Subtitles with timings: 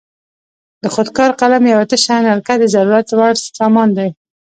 [0.81, 4.09] د خود کار قلم یوه تشه نلکه د ضرورت وړ سامان دی.